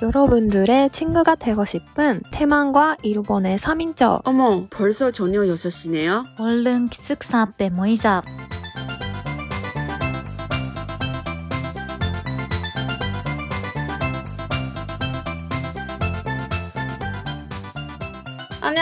여러분들의 0.00 0.90
친구가 0.90 1.34
되고 1.34 1.64
싶은 1.64 2.22
태만과 2.30 2.98
일본의 3.02 3.58
3인조 3.58 4.22
어머, 4.24 4.66
벌써 4.70 5.10
저녁 5.10 5.42
6시네요? 5.42 6.24
얼른 6.38 6.88
기숙사 6.88 7.40
앞에 7.42 7.70
모이자. 7.70 8.22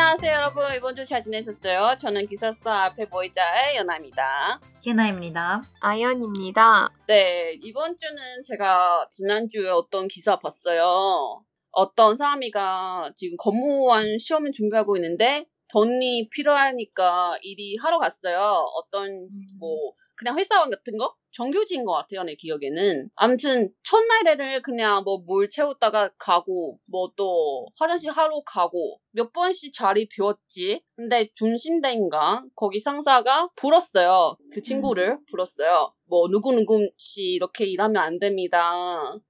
안녕하세요, 0.08 0.34
여러분. 0.36 0.62
이번 0.76 0.94
주 0.94 1.04
잘 1.04 1.20
지내셨어요? 1.20 1.96
저는 1.98 2.28
기사사 2.28 2.84
앞에 2.84 3.08
보이자의 3.08 3.74
연아입니다. 3.74 4.60
예나입니다. 4.86 5.60
아연입니다. 5.80 6.88
네, 7.08 7.58
이번 7.60 7.96
주는 7.96 8.16
제가 8.46 9.08
지난주에 9.12 9.68
어떤 9.68 10.06
기사 10.06 10.38
봤어요. 10.38 11.42
어떤 11.72 12.16
사람이가 12.16 13.14
지금 13.16 13.36
공무원 13.36 14.16
시험을 14.16 14.52
준비하고 14.52 14.96
있는데 14.96 15.46
돈이 15.72 16.28
필요하니까 16.28 17.38
일이 17.42 17.76
하러 17.76 17.98
갔어요. 17.98 18.64
어떤 18.76 19.28
뭐 19.58 19.90
그냥 20.16 20.38
회사원 20.38 20.70
같은 20.70 20.96
거? 20.96 21.14
정규직인 21.32 21.84
것 21.84 21.92
같아요, 21.92 22.22
내 22.22 22.34
기억에는. 22.34 23.10
아무튼 23.14 23.68
첫날에를 23.84 24.62
그냥 24.62 25.04
뭐 25.04 25.18
물 25.26 25.50
채우다가 25.50 26.10
가고 26.18 26.78
뭐 26.86 27.12
또 27.16 27.66
화장실 27.78 28.10
하러 28.10 28.40
가고 28.44 29.00
몇 29.10 29.32
번씩 29.32 29.72
자리 29.74 30.08
비웠지. 30.08 30.80
근데 30.96 31.28
중심대인가 31.34 32.44
거기 32.54 32.80
상사가 32.80 33.48
불었어요. 33.56 34.36
그 34.52 34.62
친구를 34.62 35.18
불었어요. 35.30 35.92
뭐 36.08 36.28
누구누구 36.28 36.88
씨 36.96 37.22
이렇게 37.22 37.66
일하면 37.66 37.96
안 38.02 38.18
됩니다. 38.18 38.72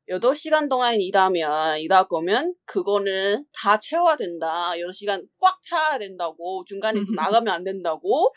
8시간 0.09 0.69
동안 0.69 1.01
일하면 1.01 1.81
일할 1.81 2.07
거면 2.09 2.55
그거는 2.67 3.45
다 3.53 3.79
채워야 3.79 4.17
된다. 4.17 4.73
8시간 4.77 5.27
꽉 5.41 5.61
차야 5.63 5.99
된다고 5.99 6.65
중간에서 6.67 7.13
나가면 7.17 7.53
안 7.53 7.65
된다고. 7.65 8.33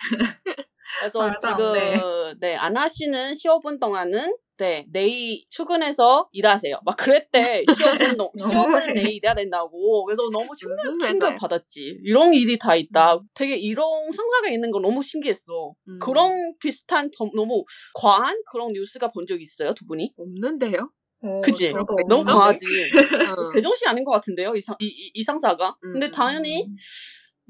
그래서 1.00 1.32
지금 1.40 1.73
돼. 1.73 2.00
네, 2.40 2.56
안 2.56 2.76
하시는 2.78 3.34
15분 3.34 3.80
동안은 3.80 4.36
네, 4.58 4.86
내일 4.92 5.42
출근해서 5.50 6.28
일하세요. 6.34 6.82
막 6.84 6.98
그랬대. 6.98 7.64
시험은, 8.14 8.18
너- 8.18 8.30
시험은 8.38 8.94
내일 8.94 9.12
일해야 9.14 9.34
된다고. 9.34 10.04
그래서 10.04 10.23
너무 10.34 10.48
충격, 10.58 11.00
충격? 11.00 11.38
받았지. 11.38 12.00
이런 12.04 12.34
일이 12.34 12.58
다 12.60 12.76
있다. 12.76 13.22
되게 13.34 13.56
이런 13.56 13.86
상사가 14.12 14.50
있는 14.50 14.70
거 14.72 14.80
너무 14.82 15.02
신기했어. 15.02 15.73
음. 15.88 16.00
그런 16.00 16.54
비슷한 16.60 17.10
더- 17.12 17.30
너무 17.34 17.64
과한 17.94 18.42
그런 18.52 18.73
뉴스가 18.73 19.12
본 19.12 19.26
적 19.26 19.42
있어요, 19.42 19.73
두 19.73 19.86
분이? 19.86 20.14
없는데요? 20.17 20.92
어, 21.22 21.42
그치? 21.42 21.72
저도 21.72 21.95
너무? 22.10 22.26
과하지. 22.26 22.66
어. 23.38 23.48
제정신 23.48 23.88
아닌 23.88 24.04
것 24.04 24.12
같은데요, 24.12 24.54
이, 24.56 24.62
상, 24.62 24.76
이, 24.80 24.86
이, 24.88 25.12
이 25.14 25.23
상사가. 25.23 25.73
근데 25.82 26.08
음. 26.08 26.12
당연히 26.12 26.66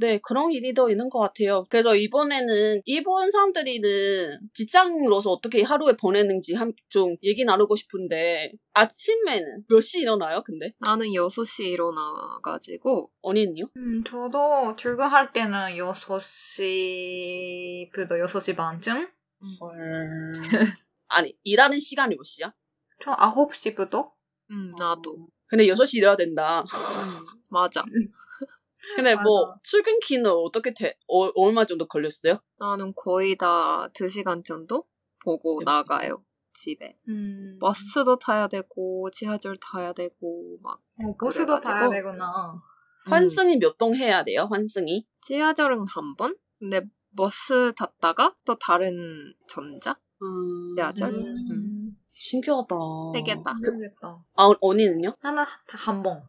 네, 0.02 0.17
그런 0.23 0.53
일이 0.53 0.73
더 0.73 0.89
있는 0.89 1.09
것 1.09 1.19
같아요. 1.19 1.66
그래서 1.69 1.94
이번에는 1.94 2.81
일본 2.86 3.30
사람들이는 3.31 4.39
직장으로서 4.53 5.30
어떻게 5.30 5.61
하루에 5.61 5.92
보내는지 6.00 6.53
한, 6.53 6.72
좀 6.88 7.17
얘기 7.22 7.44
나누고 7.44 7.75
싶은데, 7.75 8.53
아침에는 8.73 9.66
몇 9.67 9.81
시 9.81 10.00
일어나요, 10.00 10.42
근데? 10.45 10.72
나는 10.80 11.08
6시 11.14 11.66
일어나가지고 11.66 13.11
언니는요? 13.22 13.66
음, 13.75 14.03
저도 14.05 14.73
출근할 14.77 15.33
때는 15.33 15.75
6시부터 15.77 18.20
6시 18.22 18.55
반쯤? 18.55 19.05
아니, 21.09 21.33
일하는 21.44 21.77
시간이 21.80 22.16
몇 22.16 22.23
시야? 22.23 22.53
저 23.03 23.11
9시부터? 23.11 24.11
음, 24.52 24.72
나도 24.77 25.27
근데 25.47 25.67
6시 25.67 25.97
일해야 25.97 26.16
된다. 26.16 26.61
음, 26.61 26.66
맞아. 27.50 27.83
근데 28.95 29.16
뭐, 29.16 29.48
맞아. 29.48 29.59
출근기는 29.64 30.30
어떻게 30.30 30.73
돼? 30.73 30.95
어, 31.08 31.30
얼마 31.36 31.66
정도 31.66 31.86
걸렸어요? 31.88 32.40
나는 32.59 32.94
거의 32.95 33.38
다 33.38 33.90
2시간 33.94 34.44
정도 34.44 34.86
보고 35.23 35.61
나가요. 35.64 36.23
집에. 36.54 36.98
음. 37.08 37.58
버스도 37.61 38.17
타야 38.17 38.48
되고 38.48 39.10
지하철 39.11 39.58
타야 39.58 39.94
되고 39.94 40.58
막 40.61 40.82
어, 41.04 41.16
버스도. 41.20 41.60
타야 41.61 41.89
되구나. 41.89 42.54
음, 43.08 43.11
환승이 43.11 43.58
몇 43.58 43.78
동 43.78 43.95
해야 43.95 44.23
돼요, 44.23 44.48
환승이? 44.52 45.05
지하철은 45.22 45.86
한 45.88 46.16
번? 46.17 46.36
근데 46.60 46.82
버스 47.16 47.72
탔다가 47.76 48.36
또 48.45 48.58
다른 48.58 49.33
전자? 49.48 49.98
음, 50.22 50.76
지하철? 50.76 51.10
음. 51.11 51.95
신기하다. 52.14 52.76
세 53.14 53.22
개다. 53.22 53.54
모르겠다. 53.54 54.22
아, 54.36 54.52
언니는요? 54.60 55.14
나는 55.22 55.45
다한 55.67 56.04
번. 56.04 56.22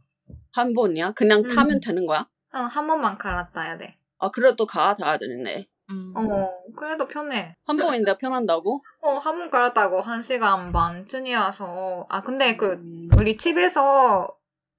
한 0.53 0.73
번이야? 0.73 1.13
그냥 1.13 1.41
음. 1.41 1.49
타면 1.49 1.81
되는 1.81 2.07
거야? 2.07 2.29
응, 2.55 2.61
한 2.67 2.87
번만 2.87 3.17
갈아타야 3.19 3.79
돼. 3.79 3.97
아, 4.19 4.31
그래도 4.31 4.67
갈아타야 4.67 5.19
되네. 5.19 5.67
음. 5.91 6.13
어, 6.17 6.51
그래도 6.77 7.07
편해. 7.09 7.57
한 7.67 7.77
번인데 7.77 8.17
편한다고? 8.19 8.83
어, 9.03 9.19
한 9.19 9.39
번 9.39 9.51
갈았다고 9.51 10.03
한 10.03 10.23
시간 10.23 10.73
반쯤이라서. 10.73 12.07
아, 12.09 12.23
근데 12.23 12.57
그, 12.57 12.73
음. 12.75 13.09
우리 13.17 13.37
집에서 13.37 14.29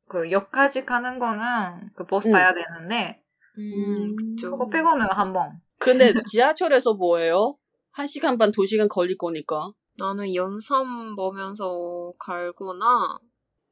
그 0.08 0.32
역까지 0.32 0.86
가는 0.86 1.20
거는 1.20 1.90
그 1.96 2.06
버스 2.06 2.28
음. 2.30 2.34
타야 2.34 2.54
되는데, 2.54 3.22
음, 3.58 4.16
그쵸. 4.16 4.52
그거 4.52 4.70
빼고는 4.70 5.08
한 5.12 5.34
번. 5.34 5.59
근데 5.80 6.14
지하철에서 6.26 6.94
뭐예요? 6.94 7.58
한 7.92 8.08
시간 8.08 8.38
반, 8.38 8.52
두 8.52 8.66
시간 8.66 8.88
걸릴 8.88 9.18
거니까. 9.18 9.72
나는 9.98 10.34
연삼 10.36 11.16
보면서 11.16 12.14
갈거나 12.20 13.18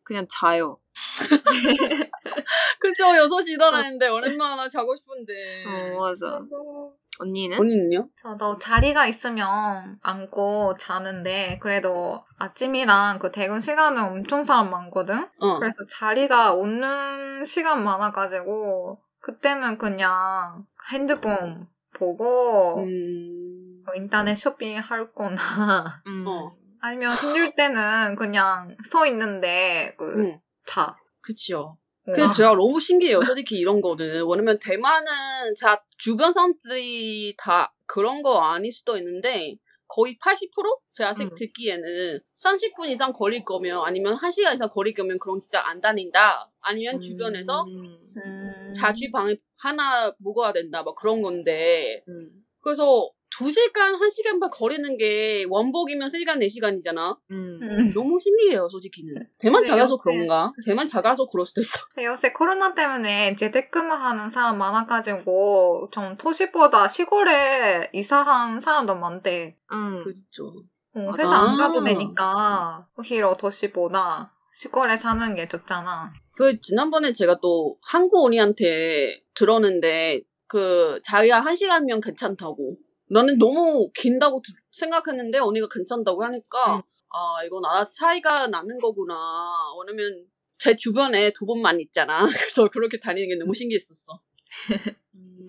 그냥 0.04 0.26
자요. 0.30 0.80
그죠? 2.80 3.06
6시 3.06 3.50
일어나는데 3.50 4.08
얼마나 4.08 4.68
자고 4.68 4.96
싶은데. 4.96 5.34
어, 5.66 6.00
맞아. 6.00 6.40
언니는? 7.20 7.60
언니는요? 7.60 8.10
저도 8.22 8.58
자리가 8.60 9.08
있으면 9.08 10.00
앉고 10.02 10.76
자는데, 10.80 11.60
그래도 11.62 12.24
아침이랑 12.38 13.20
그 13.20 13.32
퇴근 13.32 13.60
시간은 13.60 14.02
엄청 14.02 14.44
사람 14.44 14.70
많거든? 14.70 15.28
어. 15.40 15.60
그래서 15.60 15.78
자리가 15.90 16.54
없는 16.54 17.44
시간 17.46 17.84
많아가지고, 17.84 19.00
그때는 19.20 19.78
그냥 19.78 20.66
핸드폰 20.92 21.68
보고, 21.94 22.80
음. 22.80 23.84
뭐 23.86 23.96
인터넷 23.96 24.36
쇼핑 24.36 24.78
할 24.80 25.12
거나, 25.12 26.02
음. 26.08 26.26
어. 26.26 26.56
아니면 26.82 27.12
힘들 27.12 27.54
때는 27.56 28.16
그냥 28.16 28.78
서 28.86 29.06
있는데, 29.08 29.94
그, 29.98 30.06
응. 30.20 30.40
자. 30.66 30.96
그치요. 31.22 31.76
어. 32.08 32.12
근데 32.12 32.34
제가 32.36 32.52
너무 32.52 32.80
신기해요. 32.80 33.22
솔직히 33.24 33.58
이런 33.58 33.82
거는. 33.82 34.26
왜냐면 34.28 34.58
대만은 34.60 35.12
자, 35.58 35.82
주변 35.98 36.34
사람들이 36.34 37.36
다 37.38 37.74
그런 37.86 38.22
거 38.22 38.40
아닐 38.42 38.72
수도 38.72 38.98
있는데, 38.98 39.56
거의 39.88 40.18
80%? 40.20 40.80
제가 40.92 41.14
생 41.14 41.28
음. 41.28 41.36
듣기에는 41.36 42.20
30분 42.36 42.88
이상 42.90 43.12
걸릴 43.12 43.44
거면, 43.44 43.82
아니면 43.84 44.16
1시간 44.16 44.54
이상 44.54 44.70
걸릴 44.70 44.94
거면 44.94 45.18
그런 45.20 45.40
진짜 45.40 45.68
안 45.68 45.82
다닌다. 45.82 46.52
아니면 46.62 47.00
주변에서 47.00 47.64
음. 47.64 47.98
음. 48.18 48.74
자취방 48.74 49.36
하나 49.58 50.14
묵어야 50.20 50.54
된다. 50.54 50.84
막 50.84 50.96
그런 50.96 51.22
건데. 51.22 52.04
음. 52.08 52.46
그래서 52.62 53.10
2시간, 53.40 53.98
1시간 53.98 54.40
반 54.42 54.50
거리는 54.50 54.98
게 54.98 55.46
원복이면 55.48 56.10
3시간, 56.10 56.40
4시간이잖아. 56.40 57.18
음. 57.32 57.60
음. 57.62 57.94
너무 57.94 58.20
신기해요, 58.20 58.68
솔직히는. 58.68 59.28
대만 59.38 59.62
근데 59.62 59.70
작아서 59.70 59.98
그런가? 59.98 60.52
대만 60.66 60.86
작아서 60.86 61.26
그럴 61.26 61.46
수도 61.46 61.62
있어. 61.62 61.80
요새 62.04 62.34
코로나 62.34 62.74
때문에 62.76 63.36
재택근무하는 63.38 64.30
사람 64.30 64.58
많아가지고 64.58 65.90
좀 65.92 66.18
도시보다 66.18 66.88
시골에 66.90 67.90
이사한 67.94 68.60
사람도 68.60 68.96
많대. 68.96 69.56
응. 69.72 70.04
그죠. 70.04 70.44
어, 70.96 71.00
맞아. 71.12 71.24
회사 71.24 71.36
안 71.36 71.58
가도 71.58 71.80
아. 71.80 71.84
되니까 71.84 72.88
오히려 72.98 73.38
도시보다 73.38 74.34
시골에 74.54 74.98
사는 74.98 75.34
게 75.36 75.48
좋잖아. 75.48 76.12
그 76.36 76.60
지난번에 76.60 77.14
제가 77.14 77.40
또 77.42 77.78
한국 77.82 78.26
언니한테 78.26 79.22
들었는데 79.34 80.22
그 80.48 81.00
자기가 81.04 81.40
한 81.40 81.56
시간이면 81.56 82.02
괜찮다고. 82.02 82.76
나는 83.10 83.38
너무 83.38 83.90
긴다고 83.94 84.42
드- 84.42 84.52
생각했는데 84.72 85.40
언니가 85.40 85.68
괜찮다고 85.70 86.24
하니까 86.24 86.76
응. 86.78 86.82
아 87.12 87.44
이건 87.44 87.62
나 87.62 87.84
차이가 87.84 88.48
나는 88.48 88.80
거구나. 88.80 89.16
왜냐면 89.86 90.28
제 90.58 90.76
주변에 90.76 91.32
두 91.34 91.46
분만 91.46 91.80
있잖아. 91.82 92.20
그래서 92.50 92.68
그렇게 92.70 93.00
다니는 93.00 93.30
게 93.30 93.36
너무 93.36 93.54
신기했었어. 93.54 94.20
음. 95.16 95.48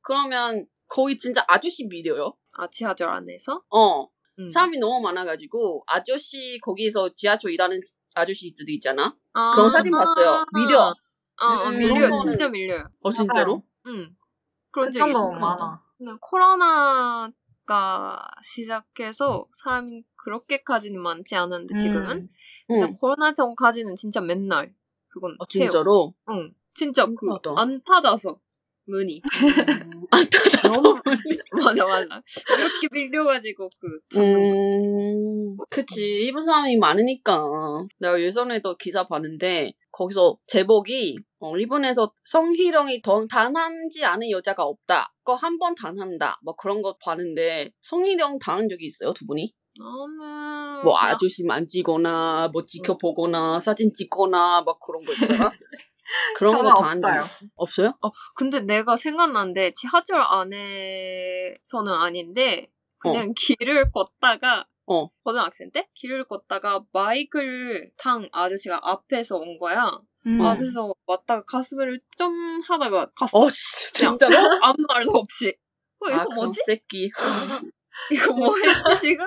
그러면 0.00 0.66
거의 0.88 1.18
진짜 1.18 1.44
아저씨 1.48 1.86
미디어요. 1.86 2.34
아, 2.56 2.68
지하철 2.70 3.08
안에서? 3.10 3.62
어 3.70 4.06
음. 4.38 4.48
사람이 4.48 4.78
너무 4.78 5.00
많아가지고 5.02 5.82
아저씨 5.86 6.58
거기서 6.62 7.10
지하철 7.14 7.52
일하는 7.52 7.80
아저씨들이 8.14 8.74
있잖아. 8.74 9.14
아, 9.32 9.50
그런 9.50 9.68
사진 9.70 9.92
봤어요. 9.92 10.44
밀려. 10.54 10.94
어, 11.42 11.46
어, 11.46 11.68
음, 11.68 11.78
밀려. 11.78 12.08
거는- 12.08 12.20
진짜 12.22 12.48
밀려요. 12.48 12.84
어 13.00 13.10
진짜로? 13.10 13.62
응. 13.86 14.16
그런 14.70 14.88
그적 14.88 15.08
정도 15.10 15.28
있어. 15.28 15.38
많아. 15.38 15.82
코로나가 16.20 17.32
시작해서 18.42 19.46
사람이 19.52 20.04
그렇게까지는 20.16 21.00
많지 21.00 21.34
않은데 21.36 21.74
지금은 21.76 22.10
음. 22.10 22.28
근데 22.66 22.86
응. 22.86 22.96
코로나 22.98 23.32
전까지는 23.32 23.96
진짜 23.96 24.20
맨날 24.20 24.74
그건 25.08 25.36
아, 25.40 25.44
태워. 25.52 25.70
진짜로? 25.70 26.14
응. 26.30 26.54
진짜 26.74 27.06
그. 27.06 27.28
안 27.56 27.82
닫아서 27.84 28.38
문이 28.86 29.22
안 30.10 30.28
닫아서 30.28 30.80
너무 30.80 31.00
맞아 31.64 31.86
맞아 31.86 32.22
이렇게 32.56 32.88
밀려가지고 32.92 33.68
그 33.80 34.00
거. 34.14 34.20
음, 34.20 35.56
그치. 35.70 36.02
일본 36.02 36.44
사람이 36.44 36.76
많으니까. 36.76 37.40
내가 37.98 38.20
예전에도 38.20 38.76
기사 38.76 39.06
봤는데, 39.06 39.72
거기서 39.92 40.36
제목이, 40.46 41.16
어, 41.40 41.56
일본에서 41.56 42.12
성희롱이 42.24 43.02
더 43.02 43.26
당하지 43.26 44.04
않은 44.04 44.30
여자가 44.30 44.64
없다. 44.64 45.14
그거 45.18 45.34
한번 45.34 45.74
당한다. 45.74 46.38
뭐 46.44 46.54
그런 46.56 46.82
거 46.82 46.96
봤는데, 47.00 47.70
성희롱 47.80 48.38
당한 48.38 48.68
적이 48.68 48.86
있어요, 48.86 49.12
두 49.12 49.26
분이? 49.26 49.52
너무 49.76 50.82
뭐 50.84 50.96
아저씨 50.96 51.44
만지거나, 51.44 52.50
뭐 52.52 52.64
지켜보거나, 52.64 53.58
사진 53.60 53.92
찍거나, 53.92 54.62
막 54.62 54.78
그런 54.80 55.04
거 55.04 55.12
있잖아? 55.12 55.50
그런 56.36 56.62
거 56.62 56.68
없어요. 56.70 57.22
있- 57.22 57.50
없어요? 57.56 57.92
근데 58.34 58.60
내가 58.60 58.96
생각났는데 58.96 59.72
지하철 59.72 60.20
안에서는 60.20 61.92
아닌데 61.92 62.66
그냥 62.98 63.32
길을 63.38 63.90
걷다가 63.92 64.66
어. 64.86 65.08
고등학생 65.22 65.70
때 65.70 65.88
길을 65.94 66.24
걷다가 66.24 66.82
마이크를 66.92 67.90
탄 67.96 68.28
아저씨가 68.32 68.80
앞에서 68.82 69.36
온 69.36 69.58
거야. 69.58 69.90
음. 70.26 70.40
어. 70.40 70.48
앞에서 70.48 70.92
왔다가 71.06 71.42
가슴을 71.46 72.00
좀 72.16 72.60
하다가 72.66 73.10
갔어. 73.16 73.38
어, 73.38 73.48
진짜로? 73.50 74.36
아무 74.62 74.76
말도 74.88 75.10
없이. 75.12 75.54
어, 76.00 76.08
이거 76.08 76.16
아, 76.20 76.24
뭐지? 76.34 76.60
새끼. 76.66 77.10
이거 78.10 78.34
뭐 78.34 78.54
했지 78.56 79.00
지금? 79.08 79.24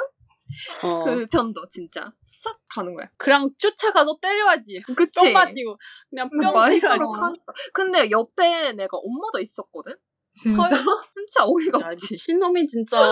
어. 0.84 1.04
그 1.04 1.28
전도 1.28 1.68
진짜 1.70 2.12
싹 2.28 2.60
가는 2.70 2.94
거야. 2.94 3.10
그냥 3.18 3.50
쫓아가서 3.58 4.18
때려야지. 4.22 4.82
그치? 4.96 5.12
뿅 5.20 5.34
맞지고. 5.34 5.78
그냥 6.10 6.30
뿅 6.30 6.54
마이크로 6.54 6.80
때려야지. 6.80 7.20
가니까. 7.20 7.54
근데 7.74 8.12
옆에 8.12 8.74
내가 8.74 8.98
엄마도 8.98 9.40
있었거든? 9.40 9.94
진짜? 10.42 10.68
진짜 10.70 11.46
어이가 11.46 11.80
야, 11.82 11.92
없지. 11.92 12.14
미친놈이 12.14 12.66
진짜. 12.68 13.12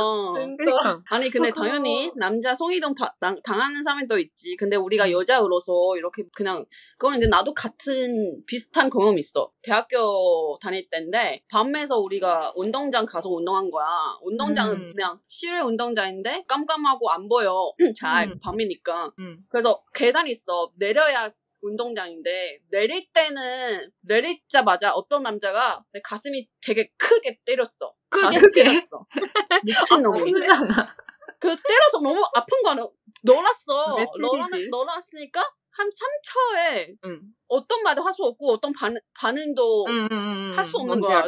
그러니까. 0.57 1.01
아니 1.09 1.29
근데 1.29 1.51
당연히 1.51 2.11
남자 2.15 2.53
성희롱 2.53 2.95
바- 2.95 3.13
당- 3.19 3.41
당하는 3.43 3.83
사람이 3.83 4.07
또 4.07 4.17
있지. 4.19 4.55
근데 4.55 4.75
우리가 4.75 5.11
여자로서 5.11 5.97
이렇게 5.97 6.23
그냥 6.35 6.65
그건 6.97 7.17
이제 7.17 7.27
나도 7.27 7.53
같은 7.53 8.43
비슷한 8.45 8.89
경험이 8.89 9.19
있어. 9.19 9.51
대학교 9.61 10.55
다닐 10.61 10.87
때인데 10.89 11.43
밤에서 11.49 11.97
우리가 11.99 12.53
운동장 12.55 13.05
가서 13.05 13.29
운동한 13.29 13.69
거야. 13.71 13.85
운동장은 14.21 14.75
음. 14.75 14.91
그냥 14.95 15.19
실외 15.27 15.59
운동장인데 15.59 16.45
깜깜하고 16.47 17.09
안 17.09 17.27
보여. 17.27 17.73
잘 17.99 18.29
음. 18.29 18.39
밤이니까. 18.41 19.11
응. 19.19 19.37
그래서 19.49 19.81
계단이 19.93 20.31
있어. 20.31 20.69
내려야 20.79 21.29
운동장인데 21.65 22.59
내릴 22.69 23.11
때는 23.11 23.89
내리자마자 24.01 24.93
어떤 24.93 25.23
남자가 25.23 25.83
내 25.91 25.99
가슴이 26.01 26.47
되게 26.61 26.89
크게 26.97 27.39
때렸어. 27.45 27.93
크게? 28.09 28.23
가슴 28.37 28.51
때렸어. 28.51 29.05
미친놈이. 29.63 30.19
아프잖아. 30.49 30.95
그 31.39 31.47
때려서 31.49 31.99
너무 32.01 32.23
아픈 32.33 32.61
거야. 32.63 32.75
놀았어. 33.23 33.95
왜 33.95 34.05
놀았, 34.21 34.49
때리지? 34.51 34.69
놀았으니까 34.69 35.41
한 35.77 35.89
3초에 35.89 36.97
응. 37.05 37.21
어떤 37.47 37.83
말도 37.83 38.01
할 38.03 38.13
수 38.13 38.23
없고 38.23 38.53
어떤 38.53 38.71
반, 38.71 38.95
반응도 39.19 39.85
응, 39.87 40.07
응, 40.11 40.17
응. 40.51 40.53
할수 40.57 40.77
없는 40.77 41.01
거야. 41.01 41.27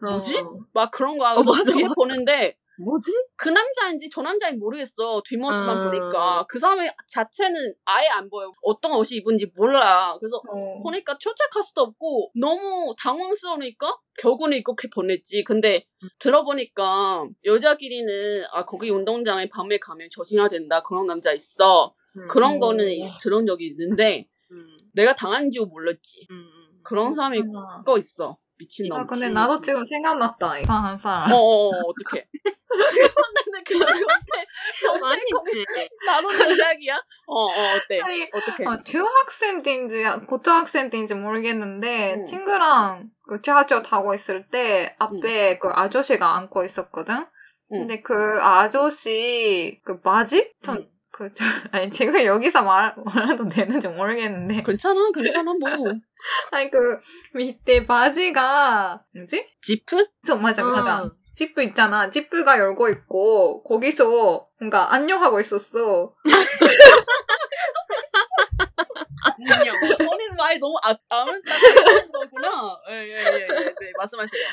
뭐지? 0.00 0.38
어. 0.38 0.58
막 0.72 0.90
그런 0.90 1.16
거야. 1.16 1.32
어, 1.34 1.42
맞아, 1.42 1.72
뒤에. 1.72 1.86
보는데 1.94 2.56
뭐지? 2.78 3.12
그 3.36 3.48
남자인지 3.48 4.08
저 4.10 4.22
남자인지 4.22 4.58
모르겠어. 4.58 5.22
뒷모습만 5.24 5.78
음. 5.78 5.90
보니까. 5.90 6.44
그 6.48 6.58
사람의 6.58 6.94
자체는 7.08 7.74
아예 7.84 8.08
안 8.08 8.28
보여. 8.28 8.52
어떤 8.62 8.92
옷이 8.92 9.18
입은지 9.18 9.50
몰라. 9.54 10.16
그래서 10.18 10.36
어. 10.48 10.82
보니까 10.82 11.16
쫓아갈 11.18 11.62
수도 11.62 11.82
없고 11.82 12.32
너무 12.34 12.94
당황스러우니까 12.98 13.98
결국은 14.18 14.52
이렇게 14.52 14.88
보냈지. 14.92 15.44
근데 15.44 15.84
음. 16.02 16.08
들어보니까 16.18 17.26
여자끼리는 17.44 18.44
아 18.52 18.64
거기 18.64 18.90
운동장에 18.90 19.48
밤에 19.48 19.78
가면 19.78 20.08
조심해야 20.10 20.48
된다. 20.48 20.82
그런 20.82 21.06
남자 21.06 21.32
있어. 21.32 21.94
그런 22.28 22.54
음. 22.54 22.58
거는 22.60 22.86
들은 23.20 23.44
적이 23.46 23.66
있는데 23.68 24.28
음, 24.52 24.76
내가 24.92 25.14
당한 25.14 25.50
줄 25.50 25.66
몰랐지. 25.66 26.26
음, 26.30 26.36
음. 26.36 26.80
그런 26.84 27.14
사람이. 27.14 27.40
거 27.84 27.98
있어. 27.98 28.38
미친놈. 28.58 28.98
아, 28.98 29.06
근데 29.06 29.28
나도 29.28 29.60
지금 29.60 29.84
생각났다. 29.84 30.58
이상한 30.60 30.96
사람. 30.96 31.30
어 31.32 31.36
어 31.36 31.68
어떡해. 31.70 32.26
근데 33.44 33.62
그런 33.66 33.88
옆에 34.00 35.00
많이 35.00 35.20
옆에 35.32 35.60
있지. 35.60 35.88
나로는 36.06 36.56
이야기야? 36.56 36.96
어 37.26 37.46
어 37.46 37.74
어때? 37.76 38.00
아니, 38.00 38.28
어떡해? 38.32 38.66
아, 38.66 38.82
중학생 38.84 39.62
때인지 39.62 40.04
고등학생 40.28 40.90
때인지 40.90 41.14
모르겠는데 41.14 42.14
응. 42.18 42.26
친구랑 42.26 43.10
그 43.28 43.40
지하철 43.42 43.82
타고 43.82 44.14
있을 44.14 44.48
때 44.50 44.94
앞에 44.98 45.58
그 45.58 45.68
아저씨가 45.72 46.36
앉고 46.36 46.64
있었거든. 46.64 47.26
근데 47.70 48.02
그 48.02 48.38
아저씨 48.42 49.80
그 49.84 50.00
바지? 50.00 50.52
전 50.62 50.88
응. 51.20 51.28
그, 51.28 51.32
저, 51.34 51.44
아니, 51.70 51.90
지금 51.90 52.22
여기서 52.24 52.62
말, 52.62 52.94
말해도 53.04 53.48
되는지 53.48 53.88
모르겠는데. 53.88 54.62
괜찮아 54.62 55.10
괜찮아 55.14 55.52
뭐. 55.52 55.58
아니, 56.52 56.70
그, 56.70 56.98
밑에 57.34 57.86
바지가, 57.86 59.04
뭐지? 59.14 59.46
지프? 59.62 60.06
저, 60.26 60.36
맞아, 60.36 60.62
맞아. 60.64 61.04
응. 61.04 61.10
지프 61.36 61.62
있잖아. 61.62 62.10
지프가 62.10 62.58
열고 62.58 62.88
있고, 62.90 63.62
거기서 63.64 64.48
뭔가 64.60 64.92
안녕하고 64.92 65.40
있었어. 65.40 66.14
안녕. 69.36 69.74
언니 70.00 70.24
말이 70.36 70.58
너무 70.58 70.76
아, 70.82 70.94
아물딱한 71.08 72.12
거구나. 72.12 72.78
예예 72.90 73.08
예 73.08 73.40
예, 73.40 73.46
네, 73.46 73.92
말씀하세요. 73.98 74.48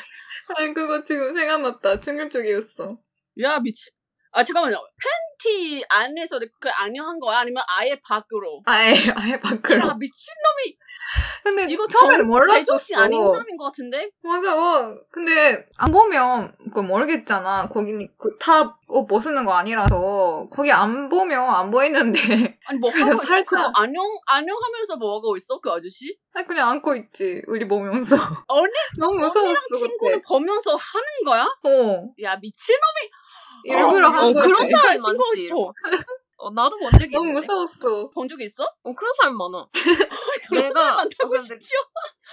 아니, 0.58 0.74
그거 0.74 1.04
지금 1.04 1.32
생각났다. 1.34 2.00
충격적이었어. 2.00 2.98
야 3.42 3.58
미치. 3.60 3.90
아 4.32 4.42
잠깐만요. 4.42 4.76
팬 4.76 5.10
티 5.42 5.82
안에서 5.88 6.38
그 6.60 6.68
안녕한 6.70 7.18
거야? 7.18 7.38
아니면 7.40 7.62
아예 7.68 8.00
밖으로? 8.06 8.60
아예, 8.64 8.92
아예 9.16 9.40
밖으로. 9.40 9.80
야 9.88 9.94
미친놈이 9.98 10.76
근데 11.42 11.66
이거 11.68 11.86
처음에는 11.88 12.22
정- 12.22 12.30
몰랐었어. 12.30 12.58
제정신 12.60 12.96
아닌 12.96 13.30
사람인 13.30 13.56
것 13.56 13.64
같은데? 13.64 14.08
맞아. 14.22 14.94
근데 15.10 15.66
안 15.76 15.90
보면 15.92 16.54
그 16.72 16.80
모르겠잖아. 16.80 17.68
거기 17.68 17.92
그탑 18.18 18.76
옷 18.88 19.06
벗는 19.06 19.44
거 19.44 19.52
아니라서 19.52 20.48
거기 20.50 20.70
안 20.70 21.08
보면 21.08 21.42
안 21.54 21.70
보이는데 21.70 22.20
아니 22.66 22.78
뭐 22.78 22.90
하고 22.90 23.14
있어? 23.14 23.22
살짝- 23.24 23.46
그거 23.46 23.72
안녕 23.74 24.04
안녕하면서 24.26 24.96
뭐 24.96 25.16
하고 25.16 25.36
있어? 25.36 25.58
그 25.60 25.70
아저씨? 25.70 26.16
아, 26.34 26.44
그냥 26.44 26.70
안고 26.70 26.94
있지. 26.96 27.42
우리 27.48 27.66
보면서. 27.66 28.16
언니 28.46 28.72
너무 28.98 29.16
무서웠어 29.18 29.40
언니랑 29.40 29.62
친구는 29.70 30.20
그때. 30.20 30.28
보면서 30.28 30.70
하는 30.76 31.06
거야? 31.26 31.42
어. 31.64 32.08
야 32.22 32.36
미친. 32.36 32.74
일부러 33.64 34.08
어, 34.08 34.10
한 34.10 34.24
어. 34.24 34.32
그런 34.32 34.68
신고하고 34.68 35.18
많지. 35.18 35.40
싶어. 35.42 35.72
어, 36.38 36.50
나도 36.50 36.76
본 36.78 36.90
적이 36.98 37.12
너무 37.14 37.28
있는데. 37.28 37.40
무서웠어. 37.46 38.10
본 38.10 38.28
적 38.28 38.40
있어? 38.40 38.64
어, 38.64 38.92
그런 38.94 39.12
사람 39.14 39.36
많아. 39.36 39.68
그런 40.48 40.64
내가- 40.68 40.72
사람 40.72 40.94
많다고 40.96 41.34
어, 41.34 41.38
싶지요? 41.38 41.78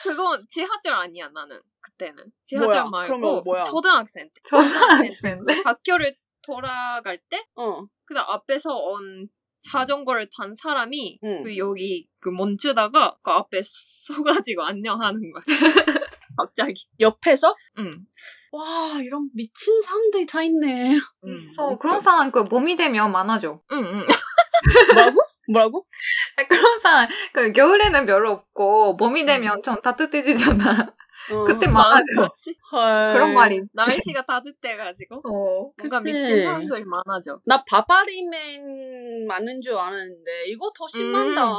그건 0.03 0.45
지하철 0.49 0.93
아니야, 0.93 1.29
나는. 1.29 1.61
그때는. 1.81 2.15
지하철 2.45 2.69
뭐야? 2.85 3.07
말고 3.07 3.41
뭐야? 3.43 3.63
초등학생 3.63 4.27
때. 4.33 4.41
초등학생인데? 4.49 5.61
학교를 5.63 6.15
돌아갈 6.41 7.19
때 7.29 7.45
어. 7.55 7.83
그다음 8.05 8.25
앞에서 8.29 8.73
온 8.75 9.27
자전거를 9.61 10.29
탄 10.35 10.53
사람이 10.55 11.19
응. 11.23 11.43
그 11.43 11.57
여기 11.57 12.07
그 12.19 12.29
멈추다가 12.29 13.17
그 13.21 13.29
앞에 13.31 13.61
서가지고 13.63 14.63
안녕하는 14.63 15.19
거야. 15.31 15.43
갑자기. 16.37 16.87
옆에서? 16.99 17.55
응. 17.77 17.91
와 18.51 18.99
이런 19.01 19.29
미친 19.35 19.81
사람들이 19.81 20.25
다 20.25 20.41
있네. 20.43 20.95
응. 21.25 21.35
있어. 21.35 21.77
그런 21.77 21.99
사람 21.99 22.31
그 22.31 22.39
몸이 22.39 22.75
되면 22.75 23.11
많아져. 23.11 23.61
응, 23.71 23.77
응. 23.77 24.05
뭐라고? 24.93 25.17
뭐라고? 25.51 25.85
아, 26.37 26.43
그런 26.47 26.79
사람 26.79 27.07
그 27.33 27.51
겨울에는 27.53 28.05
별로 28.05 28.31
없고 28.31 28.93
몸이 28.95 29.25
되면 29.25 29.61
좀 29.63 29.81
따뜻해지잖아. 29.81 30.93
어. 31.31 31.43
그때 31.43 31.67
많아져. 31.67 32.03
많았지. 32.17 32.55
헐. 32.71 33.13
그런 33.13 33.33
말이. 33.33 33.61
날씨가 33.73 34.25
따뜻해가지고 34.25 35.15
어. 35.17 35.71
뭔가 35.77 35.97
그치. 35.99 36.11
미친 36.11 36.41
사람들이 36.41 36.83
많아져. 36.85 37.39
나 37.45 37.63
바바리맨 37.69 39.27
맞는 39.27 39.61
줄 39.61 39.75
알았는데 39.77 40.45
이거 40.47 40.71
더 40.77 40.87
심하다. 40.87 41.53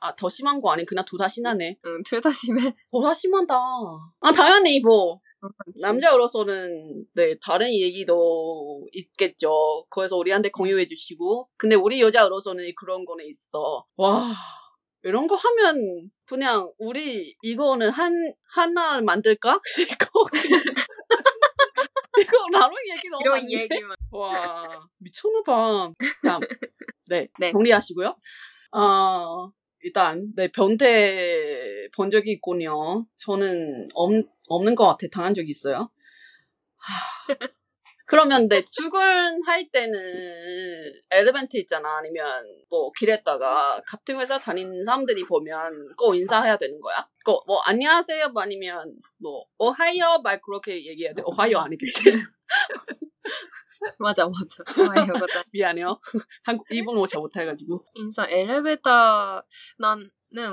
아더 0.00 0.28
심한 0.28 0.60
거 0.60 0.72
아니 0.72 0.84
그냥 0.86 1.04
둘 1.04 1.18
다 1.18 1.28
심하네. 1.28 1.76
응, 1.86 2.02
둘 2.04 2.20
다 2.20 2.30
심해. 2.30 2.74
더다 2.90 3.12
심하다. 3.14 3.54
아 4.20 4.32
당연히 4.32 4.80
뭐 4.80 5.18
남자로서는 5.80 7.06
네 7.14 7.36
다른 7.40 7.72
얘기도 7.72 8.86
있겠죠. 8.92 9.84
그래서 9.90 10.16
우리한테 10.16 10.50
공유해 10.50 10.86
주시고 10.86 11.48
근데 11.56 11.76
우리 11.76 12.00
여자로서는 12.00 12.72
그런 12.76 13.04
거는 13.04 13.24
있어. 13.26 13.84
와 13.96 14.32
이런 15.02 15.26
거 15.26 15.34
하면 15.34 16.10
그냥 16.26 16.72
우리 16.78 17.34
이거는 17.42 17.90
한 17.90 18.12
하나 18.54 19.00
만들까? 19.00 19.60
이거 19.80 20.06
이거 22.20 22.46
나로 22.52 22.74
얘기 22.88 23.08
너무 23.08 23.22
이런? 23.24 23.50
얘기만. 23.50 23.96
와 24.10 24.80
미쳤나봐. 24.98 25.92
다음 26.24 26.40
네, 27.08 27.26
네. 27.38 27.52
정리하시고요. 27.52 28.16
어 28.74 29.50
일단 29.82 30.32
네 30.36 30.48
변태 30.48 31.88
본 31.94 32.10
적이 32.10 32.32
있군요. 32.32 33.06
저는 33.16 33.88
없, 33.94 34.12
없는 34.48 34.74
것 34.74 34.86
같아. 34.86 35.06
당한 35.12 35.34
적이 35.34 35.50
있어요. 35.50 35.90
하, 36.76 37.34
그러면 38.12 38.46
네 38.46 38.62
출근할 38.62 39.70
때는 39.72 40.92
엘리멘트 41.10 41.56
있잖아. 41.56 41.96
아니면 41.96 42.44
뭐 42.68 42.90
길에다가 42.92 43.80
같은 43.86 44.20
회사 44.20 44.38
다니는 44.38 44.84
사람들이 44.84 45.24
보면 45.24 45.94
꼭 45.96 46.14
인사해야 46.14 46.58
되는 46.58 46.78
거야? 46.82 47.08
꼭 47.24 47.42
뭐 47.46 47.58
안녕하세요 47.64 48.28
뭐 48.28 48.42
아니면 48.42 48.94
뭐 49.16 49.46
오하이어 49.58 50.18
말 50.18 50.42
그렇게 50.42 50.84
얘기해야 50.84 51.14
돼. 51.14 51.22
오하이어 51.24 51.60
아니겠지? 51.60 52.02
맞아 53.98 54.26
맞아. 54.28 54.62
오하이오 54.78 55.14
고자. 55.14 55.42
미안해요. 55.50 55.98
한국 56.44 56.66
일본어 56.70 57.06
잘 57.06 57.18
못해가지고. 57.22 57.82
인사 57.94 58.26
엘리베이터 58.28 59.42
나는 59.78 60.10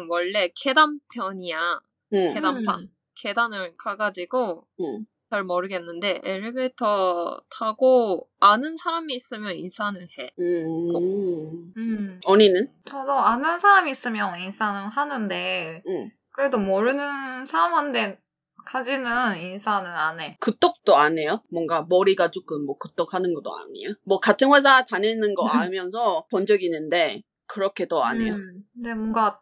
원래 0.07 0.49
계단 0.55 1.01
편이야. 1.13 1.81
응. 2.13 2.33
계단판. 2.33 2.79
음. 2.79 2.87
계단을 3.15 3.75
가가지고 3.75 4.65
응. 4.79 5.05
잘 5.29 5.43
모르겠는데 5.43 6.21
엘리베이터 6.23 7.39
타고 7.51 8.27
아는 8.39 8.77
사람이 8.77 9.13
있으면 9.13 9.55
인사는 9.55 10.01
해. 10.01 10.29
음. 10.39 11.73
음. 11.77 12.19
언니는? 12.25 12.67
저도 12.89 13.11
아는 13.11 13.59
사람 13.59 13.87
있으면 13.87 14.39
인사는 14.39 14.89
하는데 14.89 15.83
응. 15.87 16.09
그래도 16.33 16.57
모르는 16.57 17.45
사람한테 17.45 18.19
까지는 18.65 19.37
인사는 19.37 19.89
안 19.89 20.19
해. 20.19 20.37
그떡도 20.39 20.95
안 20.95 21.17
해요? 21.19 21.43
뭔가 21.51 21.85
머리가 21.87 22.31
조금 22.31 22.65
뭐 22.65 22.77
그떡하는 22.77 23.33
것도 23.33 23.55
아니에요? 23.55 23.93
뭐 24.05 24.19
같은 24.19 24.51
회사 24.53 24.83
다니는 24.85 25.35
거 25.35 25.45
알면서 25.71 26.25
본 26.31 26.45
적이 26.45 26.65
있는데 26.65 27.21
그렇게도 27.47 28.03
안 28.03 28.21
해요? 28.21 28.33
음. 28.33 28.63
근데 28.73 28.93
뭔가 28.95 29.39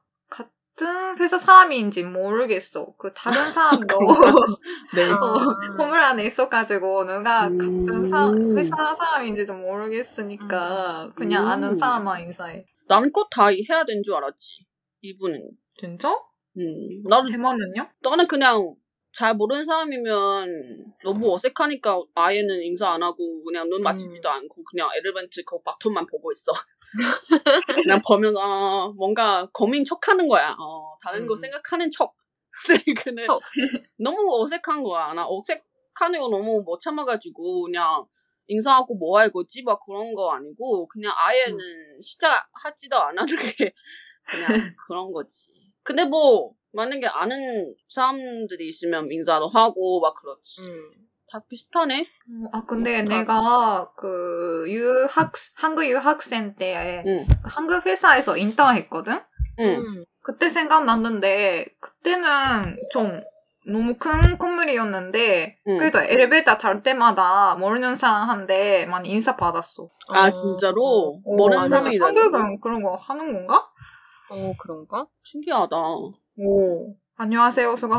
같은 0.78 1.18
회사 1.20 1.38
사람인지 1.38 2.04
모르겠어. 2.04 2.94
그 2.98 3.12
다른 3.14 3.44
사람도 3.52 3.98
네. 4.96 5.10
어, 5.10 5.74
건물 5.76 6.00
안에 6.00 6.26
있어가지고 6.26 7.06
누가 7.06 7.48
음. 7.48 7.58
같은 7.86 8.08
사, 8.08 8.32
회사 8.56 8.96
사람인지도 8.96 9.54
모르겠으니까 9.54 11.12
그냥 11.16 11.46
음. 11.46 11.50
아는 11.50 11.78
사람만 11.78 12.22
인사해. 12.22 12.66
나는 12.88 13.12
꼭 13.12 13.30
다 13.32 13.48
해야 13.48 13.84
되는 13.86 14.02
줄 14.04 14.16
알았지. 14.16 14.66
이분은. 15.02 15.40
진짜? 15.80 16.10
음. 16.58 17.04
나는, 17.08 17.32
대만은요? 17.32 17.90
나는 18.02 18.28
그냥 18.28 18.76
잘 19.14 19.34
모르는 19.36 19.66
사람이면 19.66 20.94
너무 21.04 21.34
어색하니까 21.34 22.04
아예는 22.16 22.62
인사 22.62 22.90
안 22.92 23.02
하고 23.02 23.44
그냥 23.44 23.68
눈 23.70 23.82
맞추지도 23.82 24.30
않고 24.30 24.64
그냥 24.70 24.90
엘리멘트 24.96 25.44
그 25.44 25.60
바톤만 25.64 26.06
보고 26.06 26.32
있어. 26.32 26.52
그냥 27.76 28.02
보면 28.08 28.36
어, 28.38 28.92
뭔가 28.94 29.48
고민 29.54 29.84
척하는 29.84 30.28
거야. 30.28 30.56
어, 30.60 30.98
다른 31.04 31.28
거 31.28 31.34
음. 31.34 31.36
생각하는 31.36 31.92
척. 31.92 32.16
근데 32.68 32.94
그는 32.94 33.26
척. 33.28 33.40
너무 33.98 34.42
어색한 34.42 34.84
거야. 34.84 35.14
나 35.14 35.28
어색하는 35.28 36.20
거 36.20 36.30
너무 36.30 36.62
못 36.64 36.80
참아가지고 36.80 37.64
그냥 37.64 38.06
인사하고 38.48 38.96
뭐 38.96 39.20
할 39.20 39.30
거지 39.32 39.62
막 39.64 39.80
그런 39.86 40.14
거 40.14 40.32
아니고 40.32 40.88
그냥 40.88 41.12
아예는 41.16 42.02
시작하지도 42.02 42.98
안 42.98 43.18
하는 43.20 43.36
게 43.36 43.74
그냥 44.26 44.48
그런 44.88 45.12
거지. 45.12 45.52
근데 45.84 46.06
뭐 46.06 46.54
만약에 46.72 47.08
아는 47.08 47.76
사람들이 47.90 48.68
있으면 48.70 49.12
인사도 49.12 49.48
하고 49.48 50.00
막 50.00 50.16
그렇지. 50.16 50.62
음. 50.64 50.92
다 51.32 51.42
비슷하네. 51.50 52.02
어, 52.02 52.50
아 52.54 52.62
근데 52.66 53.02
비슷하다. 53.04 53.18
내가 53.20 53.92
그 53.98 54.66
유학 54.70 55.34
한국 55.56 55.86
유학생 55.86 56.56
때 56.56 57.04
응. 57.06 57.26
한국 57.44 57.86
회사에서 57.86 58.38
인턴했거든. 58.38 59.14
응. 59.60 59.66
음. 59.66 60.06
그때 60.22 60.50
생각났는데 60.50 61.66
그때는 61.80 62.78
좀 62.92 63.22
너무 63.66 63.96
큰 63.98 64.38
건물이었는데 64.38 65.58
응. 65.68 65.78
그래도 65.78 66.00
엘리베이터 66.00 66.58
탈 66.58 66.84
때마다 66.84 67.56
모르는 67.56 67.96
사람한테 67.96 68.86
많이 68.86 69.10
인사 69.10 69.36
받았어. 69.36 69.90
아 70.10 70.32
진짜로 70.32 71.14
어, 71.26 71.36
모르는 71.36 71.64
맞아. 71.64 71.80
사람이 71.80 71.98
한국은 71.98 72.62
그런 72.62 72.82
거 72.82 72.96
하는 72.96 73.34
건가? 73.34 73.68
어 74.30 74.54
그런가? 74.60 75.06
신기하다. 75.22 75.76
오 76.40 76.96
안녕하세요 77.18 77.76
수고 77.76 77.96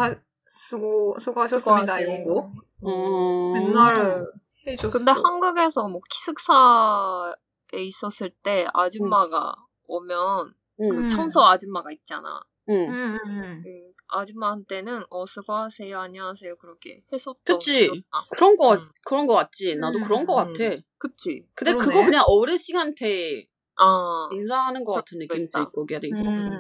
수고 0.49 1.17
수고하셨습니다 1.19 2.01
이런 2.01 2.25
거 2.25 2.51
음. 2.87 3.53
맨날 3.55 4.27
해줬어. 4.67 4.91
근데 4.91 5.11
한국에서 5.13 5.89
뭐 5.89 6.01
기숙사에 6.11 7.33
있었을 7.79 8.31
때 8.43 8.67
아줌마가 8.73 9.55
오면 9.87 10.55
응. 10.81 10.89
그 10.89 11.01
음. 11.03 11.09
청소 11.09 11.45
아줌마가 11.45 11.91
있잖아. 11.93 12.41
응. 12.71 12.75
음, 12.75 13.19
음, 13.27 13.63
그 13.65 13.93
아줌마한테는 14.09 15.05
어 15.11 15.25
수고하세요 15.27 15.99
안녕하세요 15.99 16.57
그렇게 16.57 17.03
했었던 17.13 17.59
그치. 17.59 17.73
기억이 17.81 18.03
나. 18.11 18.21
그런 18.31 18.57
거 18.57 18.75
음. 18.75 18.89
그런 19.05 19.27
거 19.27 19.35
같지. 19.35 19.77
나도 19.77 19.99
음, 19.99 20.05
그런 20.05 20.27
거 20.27 20.35
같아. 20.35 20.65
음. 20.65 20.81
그치. 20.99 21.47
근데 21.55 21.73
그러네. 21.73 21.85
그거 21.85 22.05
그냥 22.05 22.25
어르신한테 22.27 23.47
아 23.77 24.29
인사하는 24.33 24.85
것 24.85 24.93
같은. 24.93 25.19
있고 25.23 25.87
걔도 25.87 26.07
있고. 26.07 26.19
음. 26.19 26.51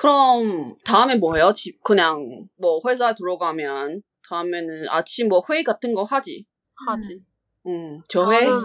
그럼 0.00 0.78
다음에 0.82 1.16
뭐 1.16 1.36
해요? 1.36 1.52
집 1.54 1.82
그냥 1.82 2.48
뭐 2.56 2.80
회사 2.88 3.12
들어가면 3.12 4.00
다음에는 4.30 4.86
아침 4.88 5.28
뭐 5.28 5.42
회의 5.50 5.62
같은 5.62 5.92
거 5.92 6.04
하지. 6.04 6.46
하지. 6.86 7.22
응. 7.66 8.00
저회 8.08 8.46
나는, 8.46 8.64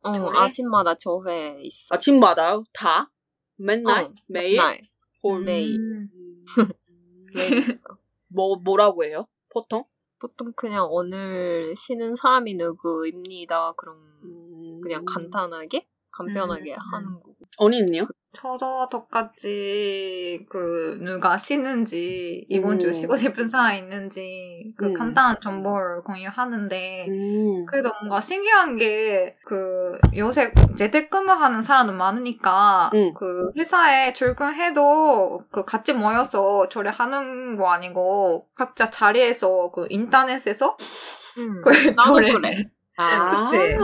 어 0.00 0.12
저회? 0.14 0.38
아침마다 0.38 0.94
저회 0.94 1.60
있어. 1.60 1.94
아침마다 1.94 2.62
다 2.72 3.12
맨날 3.56 4.04
어, 4.04 4.14
매일 4.26 4.56
날홀 4.56 5.44
매일 5.44 5.76
음. 5.76 6.08
매일 7.34 7.58
있어. 7.58 7.98
뭐 8.28 8.56
뭐라고 8.56 9.04
해요? 9.04 9.26
보통? 9.50 9.84
보통 10.18 10.50
그냥 10.56 10.86
오늘 10.90 11.76
쉬는 11.76 12.14
사람이 12.14 12.54
누구입니다. 12.54 13.74
그럼 13.76 13.98
음. 14.24 14.80
그냥 14.82 15.04
간단하게 15.04 15.86
간편하게 16.10 16.72
음. 16.72 16.78
하는 16.78 17.20
거고. 17.20 17.29
언니는요? 17.60 18.06
저도 18.32 18.88
똑같이 18.90 20.46
그 20.48 20.98
누가 21.02 21.36
쉬는지 21.36 22.46
이번 22.48 22.78
주 22.78 22.86
음. 22.88 22.92
쉬고 22.92 23.16
싶은 23.16 23.48
사람 23.48 23.74
있는지 23.76 24.68
그 24.76 24.86
음. 24.86 24.94
간단한 24.94 25.40
정보를 25.42 26.02
공유하는데 26.02 27.06
음. 27.08 27.66
그래도 27.66 27.90
뭔가 28.00 28.20
신기한 28.20 28.76
게 28.76 29.36
그 29.44 29.98
요새 30.16 30.52
재택근무하는 30.76 31.62
사람도 31.62 31.92
많으니까 31.94 32.90
음. 32.94 33.12
그 33.14 33.50
회사에 33.56 34.12
출근해도 34.12 35.40
그 35.50 35.64
같이 35.64 35.92
모여서 35.92 36.68
조례하는 36.68 37.56
거 37.56 37.68
아니고 37.70 38.46
각자 38.54 38.90
자리에서 38.90 39.72
그 39.72 39.86
인터넷에서 39.90 40.76
음, 41.38 41.62
그 41.62 41.70
나도. 41.90 42.12
그래. 42.12 42.62
아. 42.96 43.50
그치? 43.50 43.74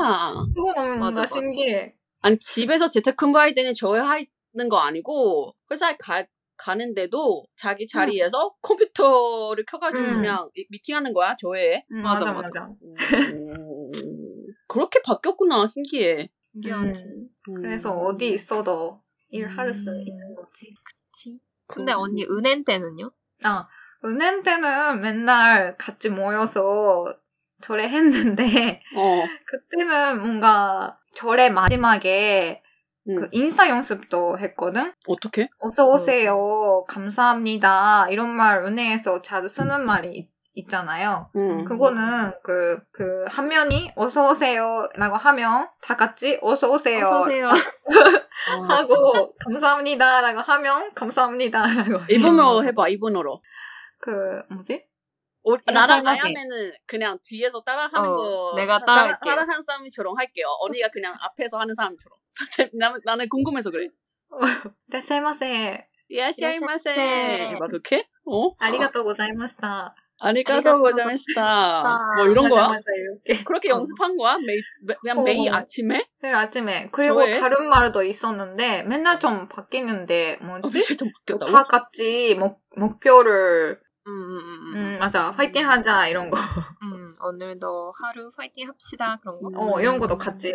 그거 0.54 0.72
너무 0.76 0.88
뭔가 0.98 1.20
맞아. 1.20 1.22
신기해. 1.26 1.86
아 1.86 2.05
니 2.30 2.38
집에서 2.38 2.88
재택근무할 2.88 3.54
때는 3.54 3.72
저회 3.74 4.00
하는 4.00 4.68
거 4.68 4.78
아니고 4.78 5.54
회사에 5.70 5.96
가 5.98 6.24
가는데도 6.58 7.44
자기 7.54 7.86
자리에서 7.86 8.54
컴퓨터를 8.62 9.64
켜가지고 9.66 10.06
음. 10.08 10.14
그냥 10.14 10.46
이- 10.56 10.66
미팅하는 10.70 11.12
거야 11.12 11.36
저회에. 11.36 11.84
음, 11.92 12.00
맞아, 12.02 12.32
맞아 12.32 12.50
맞아. 12.60 12.70
음, 12.82 14.46
그렇게 14.66 15.00
바뀌었구나 15.02 15.66
신기해. 15.66 16.28
신기하지. 16.52 17.04
음. 17.04 17.28
음. 17.48 17.62
그래서 17.62 17.92
어디 17.92 18.30
있어도 18.30 19.02
일할 19.28 19.72
수 19.74 19.90
음. 19.90 20.00
있는 20.06 20.34
거지. 20.34 20.74
그치. 20.82 21.38
근데 21.66 21.92
그- 21.92 21.98
언니 21.98 22.24
은행 22.24 22.64
때는요? 22.64 23.10
아, 23.42 23.68
은행 24.04 24.42
때는 24.42 25.00
맨날 25.00 25.76
같이 25.76 26.08
모여서 26.08 27.14
조례했는데 27.62 28.82
어. 28.96 29.24
그때는 29.46 30.20
뭔가 30.20 30.98
조례 31.14 31.48
마지막에 31.50 32.62
음. 33.08 33.16
그 33.16 33.28
인사 33.32 33.68
연습도 33.68 34.38
했거든. 34.38 34.92
어떻게? 35.08 35.48
어서 35.60 35.86
오세요, 35.86 36.84
감사합니다 36.88 38.08
이런 38.10 38.30
말 38.30 38.64
은행에서 38.64 39.22
자주 39.22 39.48
쓰는 39.48 39.84
말이 39.86 40.10
있, 40.16 40.28
있잖아요. 40.54 41.30
음. 41.36 41.64
그거는 41.64 42.32
그 42.42 42.78
그한 42.92 43.48
명이 43.48 43.92
어서 43.94 44.30
오세요 44.30 44.88
라고 44.94 45.16
하면 45.16 45.68
다 45.82 45.96
같이 45.96 46.38
어서 46.42 46.70
오세요 46.70 47.02
어서 47.02 47.20
오세요. 47.20 47.50
아, 48.48 48.74
하고 48.74 49.34
감사합니다 49.44 50.20
라고 50.22 50.40
하면 50.40 50.92
감사합니다 50.94 51.62
라고 51.62 52.00
일본어로 52.08 52.64
해봐 52.64 52.88
일본어로. 52.88 53.40
그 54.00 54.42
뭐지? 54.50 54.84
우리, 55.46 55.62
아, 55.66 55.70
나랑 55.72 56.04
아야매는 56.04 56.72
그냥 56.86 57.16
뒤에서 57.22 57.60
따라하는 57.62 58.10
어, 58.10 58.14
거 58.16 58.52
내가 58.56 58.80
따라 58.80 59.16
따라 59.24 59.42
하는 59.42 59.62
사람처럼 59.62 60.16
할게요. 60.18 60.46
언니가 60.60 60.88
그냥 60.88 61.14
앞에서 61.20 61.58
하는 61.60 61.72
사람처럼. 61.72 62.18
나는 62.76 63.00
나는 63.04 63.28
궁금해서 63.28 63.70
그래. 63.70 63.86
이라시마세. 64.88 65.86
이라시마세. 66.08 67.52
막 67.60 67.68
그렇게? 67.68 68.08
어? 68.24 68.50
아리가또 68.58 69.04
고자이마스타. 69.04 69.94
아리가또 70.18 70.82
고자이마스타. 70.82 71.98
뭐 72.18 72.26
이런 72.26 72.48
거야? 72.48 72.68
그렇게 73.44 73.68
연습한 73.68 74.16
거야? 74.16 74.38
매일 74.44 74.60
그냥 75.00 75.18
어. 75.18 75.22
매일 75.22 75.54
아침에? 75.54 76.04
매일 76.22 76.34
아침에. 76.34 76.88
그리고 76.90 77.20
저의? 77.20 77.38
다른 77.38 77.68
말도 77.68 78.02
있었는데 78.02 78.82
맨날 78.82 79.20
좀 79.20 79.48
바뀌는데 79.48 80.38
뭐지? 80.42 80.80
어, 80.80 80.96
좀 80.96 81.08
바뀌었다고? 81.20 81.52
뭐 81.52 81.62
다 81.62 81.68
같이 81.68 82.34
목 82.36 82.60
목표를 82.76 83.80
음, 84.06 84.10
음, 84.10 84.38
음, 84.38 84.76
음, 84.76 84.98
맞아. 84.98 85.30
화이팅 85.30 85.68
하자, 85.68 86.08
이런 86.08 86.30
거. 86.30 86.38
음. 86.82 87.14
오늘도 87.20 87.94
하루 88.00 88.30
파이팅 88.30 88.68
합시다 88.68 89.18
그런 89.20 89.40
거. 89.40 89.50
어, 89.54 89.80
이런 89.80 89.98
것도 89.98 90.16
같이. 90.16 90.52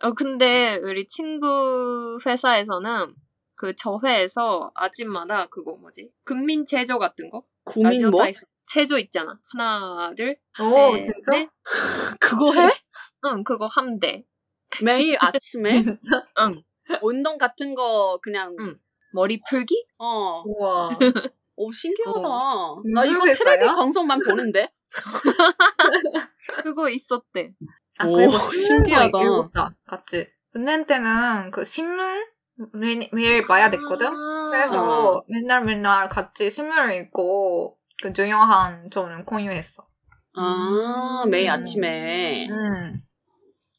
어, 0.00 0.12
근데 0.12 0.80
우리 0.82 1.06
친구 1.06 2.18
회사에서는 2.24 3.14
그 3.56 3.74
저 3.76 3.98
회에서 4.04 4.70
아침마다 4.74 5.46
그거 5.46 5.76
뭐지? 5.76 6.10
국민 6.24 6.64
체조 6.64 6.98
같은 6.98 7.28
거? 7.28 7.42
라디오 7.82 8.10
뭐? 8.10 8.24
체조 8.66 8.98
있잖아. 8.98 9.38
하나, 9.52 10.12
둘, 10.14 10.36
오, 10.60 10.94
셋, 10.94 11.02
진짜? 11.02 11.30
넷. 11.32 11.48
그거 12.20 12.52
해? 12.52 12.70
응, 13.26 13.42
그거 13.42 13.66
한대. 13.66 14.24
매일 14.84 15.16
아침에? 15.20 15.70
진짜? 16.00 16.24
응. 16.40 16.62
운동 17.02 17.36
같은 17.38 17.74
거 17.74 18.18
그냥 18.22 18.54
응. 18.60 18.78
머리 19.12 19.38
풀기? 19.50 19.86
어. 19.98 20.42
우와. 20.46 20.88
오 21.60 21.72
신기하다. 21.72 22.20
어. 22.20 22.76
나 22.94 23.04
이거 23.04 23.24
테레비? 23.24 23.66
방송만 23.66 24.20
보는데. 24.20 24.70
그거 26.62 26.88
있었대. 26.88 27.52
아, 27.98 28.06
오, 28.06 28.12
그리고 28.14 28.32
신문도 28.38 28.56
신기하다. 28.56 29.22
읽었다, 29.22 29.74
같이. 29.84 30.28
은행 30.54 30.86
때는 30.86 31.50
그 31.50 31.64
신문 31.64 32.24
매, 32.72 33.10
매일 33.12 33.46
봐야 33.46 33.70
됐거든? 33.70 34.06
아. 34.06 34.50
그래서 34.52 35.24
맨날 35.28 35.64
맨날 35.64 36.08
같이 36.08 36.48
신문을 36.48 36.94
읽고 36.94 37.76
그 38.02 38.12
중요한 38.12 38.88
점을 38.90 39.24
공유했어. 39.24 39.84
아 40.36 41.22
음. 41.24 41.30
매일 41.30 41.50
아침에. 41.50 42.46
음. 42.48 43.02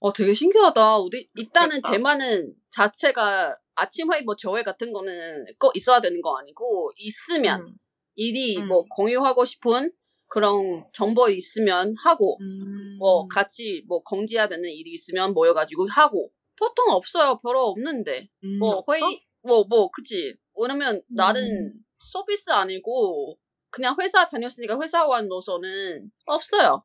어 0.02 0.12
되게 0.12 0.34
신기하다. 0.34 0.98
우리 0.98 1.30
일단은 1.36 1.82
그러니까. 1.82 1.92
대만은 1.92 2.54
자체가 2.72 3.58
아침 3.82 4.12
회의 4.12 4.24
뭐 4.24 4.36
저회 4.36 4.64
같은 4.64 4.92
거는 4.94 5.46
꼭 5.58 5.76
있어야 5.76 6.02
되는 6.02 6.22
거 6.22 6.38
아니고 6.38 6.92
있으면 6.98 7.62
음. 7.62 7.76
일이 8.16 8.58
음. 8.58 8.68
뭐 8.68 8.84
공유하고 8.90 9.46
싶은 9.46 9.92
그런 10.28 10.86
정보 10.94 11.28
있으면 11.30 11.94
하고 12.04 12.38
음. 12.42 12.98
뭐 13.00 13.28
같이 13.28 13.84
뭐 13.88 14.02
공지해야 14.04 14.48
되는 14.48 14.70
일이 14.70 14.92
있으면 14.92 15.34
모여가지고 15.34 15.88
하고 15.90 16.32
보통 16.56 16.92
없어요. 16.92 17.40
별로 17.42 17.68
없는데 17.68 18.30
음, 18.44 18.60
뭐? 18.60 18.84
회의 18.92 19.26
뭐뭐 19.44 19.90
그치 19.92 20.36
왜냐면 20.60 21.02
나는 21.08 21.42
음. 21.42 21.74
서비스 22.00 22.52
아니고 22.52 23.38
그냥 23.70 23.96
회사 24.00 24.28
다녔으니까 24.28 24.80
회사원으로서는 24.80 26.12
없어요. 26.26 26.84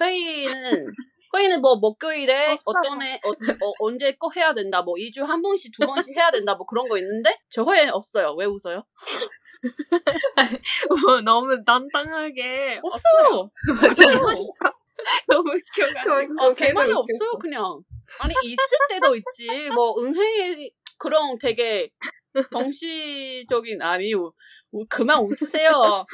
회의는 0.00 0.86
회의는 1.34 1.60
뭐 1.60 1.76
목요일에. 1.76 2.58
어떤 2.64 3.02
애 3.02 3.14
어, 3.24 3.30
어, 3.30 3.72
언제 3.80 4.12
꼭 4.18 4.36
해야 4.36 4.54
된다 4.54 4.82
뭐 4.82 4.94
2주 4.94 5.22
한 5.24 5.42
번씩 5.42 5.72
두 5.78 5.86
번씩 5.86 6.16
해야 6.16 6.30
된다 6.30 6.54
뭐 6.54 6.66
그런 6.66 6.88
거 6.88 6.98
있는데 6.98 7.36
저 7.50 7.64
회에 7.64 7.88
없어요. 7.88 8.34
왜 8.38 8.46
웃어요? 8.46 8.84
뭐 11.06 11.20
너무 11.20 11.56
난당하게 11.64 12.80
없어요. 12.82 13.50
없어요. 13.82 14.16
하니까 14.28 14.72
너무 15.28 15.50
웃겨가지고. 15.52 16.42
어, 16.42 16.54
대만에 16.54 16.92
없어요, 16.92 17.32
그냥. 17.40 17.78
아니, 18.20 18.32
있을 18.44 18.56
때도 18.88 19.16
있지. 19.16 19.68
뭐, 19.74 19.94
은행, 20.00 20.68
그런 20.98 21.36
되게 21.38 21.90
정치적인, 22.52 23.82
아니, 23.82 24.14
우- 24.14 24.32
우- 24.72 24.86
그만 24.88 25.20
웃으세요. 25.20 26.04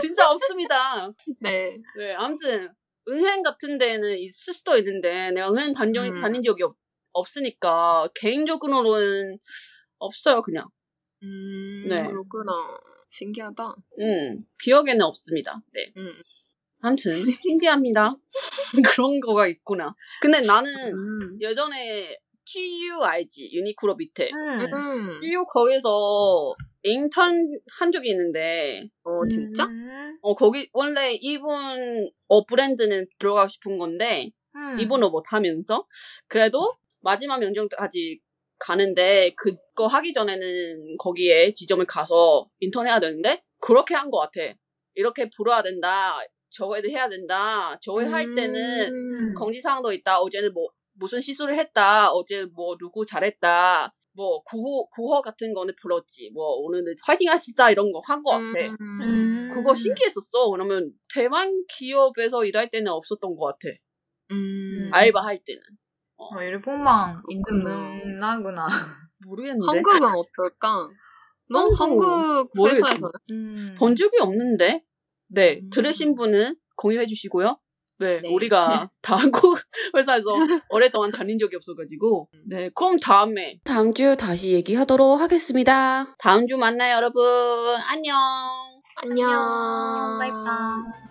진짜 0.00 0.30
없습니다. 0.30 1.10
네. 1.40 1.76
네, 1.96 2.14
아무튼, 2.14 2.70
은행 3.08 3.42
같은 3.42 3.78
데는 3.78 4.18
있을 4.18 4.54
수도 4.54 4.76
있는데, 4.76 5.30
내가 5.32 5.50
은행 5.50 5.72
다녀, 5.72 6.02
음. 6.04 6.20
다닌 6.20 6.42
적이 6.42 6.64
없, 6.64 6.76
없으니까, 7.12 8.08
개인적으로는 8.14 9.38
없어요, 9.98 10.42
그냥. 10.42 10.66
음, 11.22 11.86
네. 11.88 11.96
그렇구나. 11.96 12.52
신기하다. 13.10 13.76
음, 14.00 14.44
기억에는 14.62 15.02
없습니다. 15.02 15.62
네. 15.72 15.92
음. 15.96 16.12
아무튼, 16.80 17.12
신기합니다. 17.46 18.16
그런 18.96 19.20
거가 19.20 19.46
있구나. 19.46 19.94
근데 20.20 20.40
나는, 20.40 20.70
음. 20.72 21.38
예전에 21.40 22.18
GU 22.44 23.02
알지? 23.02 23.50
유니크로 23.52 23.96
밑에. 23.96 24.30
음. 24.32 24.60
음. 24.72 25.20
GU 25.20 25.44
거기서 25.46 26.54
인턴 26.84 27.50
한 27.78 27.90
적이 27.92 28.10
있는데, 28.10 28.88
어, 29.04 29.26
진짜? 29.28 29.64
음. 29.64 30.18
어, 30.22 30.34
거기, 30.34 30.68
원래 30.72 31.14
일본 31.14 32.10
어 32.28 32.44
브랜드는 32.44 33.06
들어가고 33.18 33.48
싶은 33.48 33.78
건데, 33.78 34.30
음. 34.54 34.78
일본어 34.78 35.08
못하면서, 35.10 35.86
그래도 36.28 36.74
마지막 37.00 37.40
면접까지 37.40 38.20
가는데, 38.58 39.34
그거 39.36 39.86
하기 39.86 40.12
전에는 40.12 40.96
거기에 40.98 41.52
지점을 41.54 41.84
가서 41.86 42.48
인턴 42.60 42.86
해야 42.86 43.00
되는데, 43.00 43.42
그렇게 43.60 43.94
한 43.94 44.10
것 44.10 44.18
같아. 44.18 44.54
이렇게 44.94 45.28
불어야 45.30 45.62
된다. 45.62 46.18
저회도 46.50 46.88
해야 46.88 47.08
된다. 47.08 47.76
저회 47.80 48.04
할 48.06 48.34
때는 48.34 48.90
음. 48.94 49.34
공지사항도 49.34 49.92
있다. 49.92 50.20
어제는 50.20 50.52
뭐 50.52 50.68
무슨 50.92 51.20
실수를 51.20 51.56
했다. 51.58 52.12
어제 52.12 52.44
뭐 52.54 52.76
누구 52.78 53.04
잘했다. 53.04 53.92
뭐 54.16 54.42
구호 54.42 54.88
구호 54.90 55.20
같은 55.22 55.52
거는 55.52 55.74
불었지. 55.80 56.30
뭐 56.32 56.44
오늘은 56.58 56.94
화이팅 57.04 57.28
하시다 57.28 57.70
이런 57.70 57.90
거 57.92 58.00
한 58.00 58.22
거 58.22 58.30
같아. 58.30 58.74
음. 58.80 59.48
그거 59.52 59.74
신기했었어. 59.74 60.50
그러면 60.50 60.92
대만 61.12 61.64
기업에서 61.68 62.44
일할 62.44 62.70
때는 62.70 62.92
없었던 62.92 63.34
것 63.36 63.46
같아. 63.46 63.74
음. 64.30 64.88
알바 64.92 65.20
할 65.20 65.38
때는 65.44 65.60
어, 66.16 66.40
일본만 66.42 67.22
그렇구나. 67.28 68.00
있나구나. 68.04 68.66
모르겠는데 69.26 69.66
한국은 69.66 70.02
어떨까? 70.04 70.88
너 71.50 71.68
한국 71.70 72.04
한국. 72.04 72.68
회사에서는? 72.68 73.12
음. 73.30 73.74
본 73.78 73.96
적이 73.96 74.18
없는데. 74.20 74.84
네 75.28 75.58
음. 75.62 75.70
들으신 75.70 76.14
분은 76.14 76.54
공유해 76.76 77.06
주시고요. 77.06 77.58
네, 77.98 78.20
네. 78.20 78.28
우리가 78.28 78.88
다 79.02 79.16
한국 79.16 79.58
회사에서 79.96 80.26
오랫동안 80.70 81.10
다닌 81.10 81.38
적이 81.38 81.56
없어가지고. 81.56 82.28
네, 82.46 82.70
그럼 82.74 82.98
다음에. 82.98 83.58
다음 83.64 83.94
주 83.94 84.16
다시 84.16 84.52
얘기하도록 84.52 85.20
하겠습니다. 85.20 86.14
다음 86.18 86.46
주 86.46 86.56
만나요, 86.56 86.96
여러분. 86.96 87.22
안녕. 87.86 88.16
안녕. 88.96 90.18
바이바이. 90.18 91.03